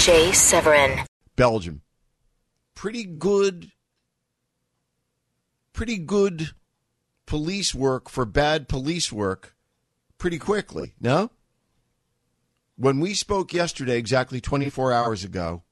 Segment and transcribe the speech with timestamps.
[0.00, 1.04] Jay Severin.
[1.36, 1.82] Belgium.
[2.74, 3.70] Pretty good,
[5.72, 6.50] pretty good
[7.26, 9.54] police work for bad police work
[10.18, 11.30] pretty quickly, no?
[12.76, 15.62] When we spoke yesterday, exactly 24 hours ago,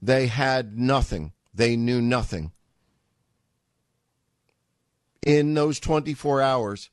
[0.00, 1.32] they had nothing.
[1.52, 2.52] They knew nothing.
[5.26, 6.90] In those 24 hours,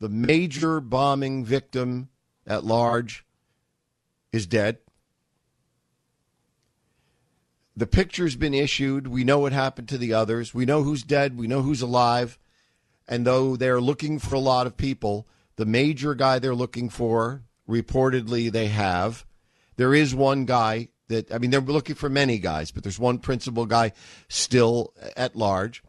[0.00, 2.08] the major bombing victim
[2.46, 3.24] at large
[4.32, 4.78] is dead.
[7.76, 9.08] The picture's been issued.
[9.08, 10.54] We know what happened to the others.
[10.54, 11.36] We know who's dead.
[11.36, 12.38] We know who's alive.
[13.08, 17.42] And though they're looking for a lot of people, the major guy they're looking for,
[17.68, 19.26] reportedly, they have.
[19.76, 23.18] There is one guy that, I mean, they're looking for many guys, but there's one
[23.18, 23.92] principal guy
[24.28, 25.82] still at large.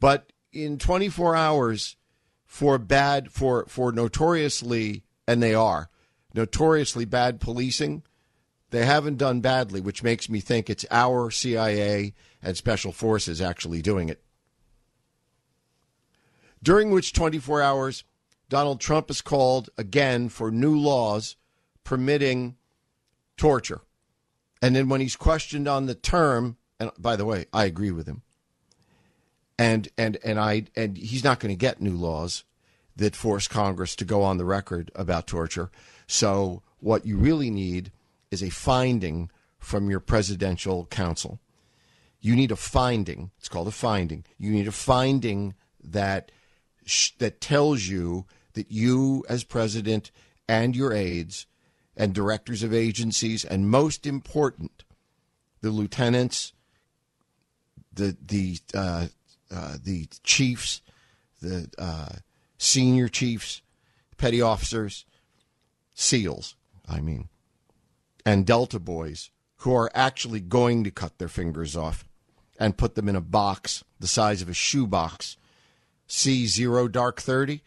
[0.00, 1.96] But in 24 hours,
[2.44, 5.88] for bad, for, for notoriously, and they are,
[6.34, 8.02] notoriously bad policing,
[8.70, 13.82] they haven't done badly, which makes me think it's our CIA and special forces actually
[13.82, 14.22] doing it.
[16.62, 18.04] During which 24 hours,
[18.48, 21.36] Donald Trump has called again for new laws
[21.84, 22.56] permitting
[23.36, 23.80] torture.
[24.60, 28.06] And then when he's questioned on the term, and by the way, I agree with
[28.06, 28.22] him.
[29.58, 32.44] And and and I and he's not going to get new laws
[32.96, 35.70] that force Congress to go on the record about torture.
[36.06, 37.92] So what you really need
[38.30, 41.40] is a finding from your presidential counsel.
[42.20, 43.30] You need a finding.
[43.38, 44.24] It's called a finding.
[44.38, 46.30] You need a finding that
[46.84, 50.10] sh- that tells you that you, as president,
[50.48, 51.46] and your aides,
[51.96, 54.84] and directors of agencies, and most important,
[55.60, 56.52] the lieutenants,
[57.92, 59.06] the the uh,
[59.50, 60.82] uh, the chiefs,
[61.40, 62.16] the uh,
[62.58, 63.62] senior chiefs,
[64.18, 65.04] petty officers,
[65.94, 66.54] SEALs,
[66.88, 67.28] I mean,
[68.24, 72.04] and Delta boys who are actually going to cut their fingers off
[72.58, 75.36] and put them in a box the size of a shoebox,
[76.06, 77.62] C zero dark 30,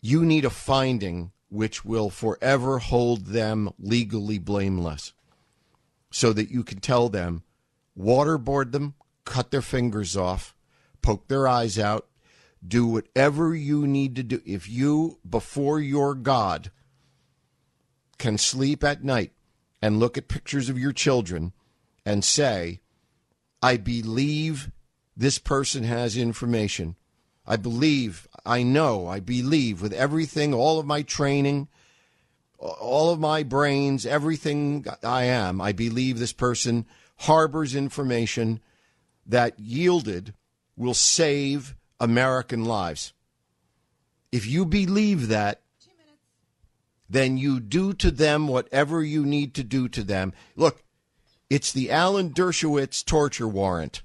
[0.00, 5.12] you need a finding which will forever hold them legally blameless
[6.10, 7.42] so that you can tell them,
[7.98, 8.94] waterboard them,
[9.24, 10.54] cut their fingers off,
[11.02, 12.06] poke their eyes out,
[12.66, 14.40] do whatever you need to do.
[14.46, 16.70] If you, before your God,
[18.22, 19.32] can sleep at night
[19.82, 21.52] and look at pictures of your children
[22.06, 22.80] and say,
[23.60, 24.70] I believe
[25.16, 26.94] this person has information.
[27.44, 31.66] I believe, I know, I believe with everything, all of my training,
[32.58, 38.60] all of my brains, everything I am, I believe this person harbors information
[39.26, 40.32] that yielded
[40.76, 43.14] will save American lives.
[44.30, 45.60] If you believe that,
[47.12, 50.32] then you do to them whatever you need to do to them.
[50.56, 50.82] Look,
[51.50, 54.02] it's the Alan Dershowitz torture warrant.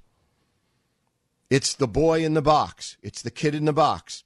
[1.50, 2.98] It's the boy in the box.
[3.02, 4.24] It's the kid in the box.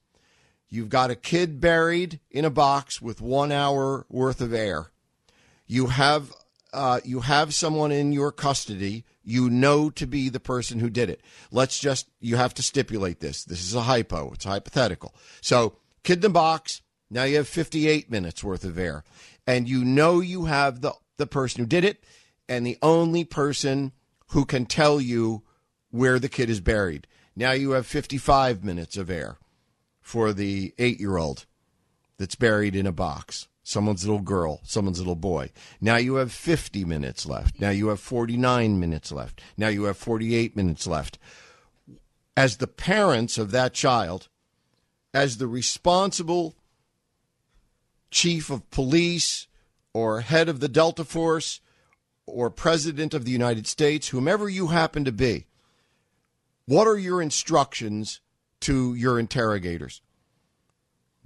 [0.70, 4.92] You've got a kid buried in a box with one hour worth of air.
[5.68, 6.32] You have
[6.74, 11.10] uh, you have someone in your custody you know to be the person who did
[11.10, 11.22] it.
[11.52, 13.44] Let's just, you have to stipulate this.
[13.44, 15.14] This is a hypo, it's hypothetical.
[15.42, 16.82] So, kid in the box,
[17.12, 19.04] now you have 58 minutes worth of air.
[19.46, 22.04] And you know you have the, the person who did it
[22.50, 23.92] and the only person
[24.30, 25.44] who can tell you
[25.92, 27.06] where the kid is buried.
[27.36, 29.38] Now you have 55 minutes of air
[30.00, 31.46] for the eight year old
[32.18, 35.52] that's buried in a box someone's little girl, someone's little boy.
[35.80, 37.60] Now you have 50 minutes left.
[37.60, 39.42] Now you have 49 minutes left.
[39.58, 41.18] Now you have 48 minutes left.
[42.36, 44.30] As the parents of that child,
[45.14, 46.56] as the responsible
[48.12, 49.48] chief of police
[49.94, 51.62] or head of the Delta Force
[52.26, 55.48] or president of the United States, whomever you happen to be,
[56.66, 58.22] what are your instructions
[58.62, 60.02] to your interrogators?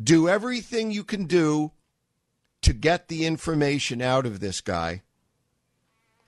[0.01, 1.71] Do everything you can do
[2.61, 5.03] to get the information out of this guy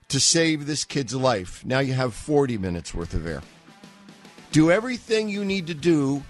[0.08, 1.64] to save this kid's life.
[1.64, 3.42] Now you have 40 minutes worth of air.
[4.52, 6.22] Do everything you need to do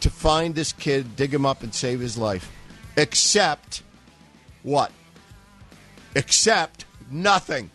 [0.00, 2.50] to find this kid, dig him up, and save his life,
[2.96, 3.82] except
[4.62, 4.92] what?
[6.14, 7.70] Except nothing.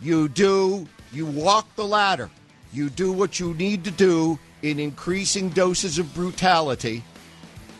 [0.00, 2.30] You do, you walk the ladder.
[2.72, 7.02] You do what you need to do in increasing doses of brutality.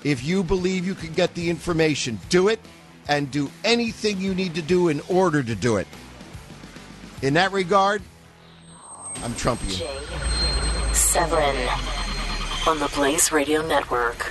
[0.03, 2.61] If you believe you can get the information, do it
[3.09, 5.87] and do anything you need to do in order to do it.
[7.23, 8.03] In that regard,
[9.23, 9.83] I'm Trumpian.
[10.95, 11.69] Severin
[12.67, 14.31] on the Blaze Radio Network.